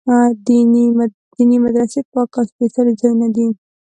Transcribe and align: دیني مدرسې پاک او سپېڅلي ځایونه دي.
دیني 1.37 1.55
مدرسې 1.65 1.99
پاک 2.11 2.29
او 2.37 2.43
سپېڅلي 2.49 2.93
ځایونه 3.01 3.27
دي. 3.35 3.47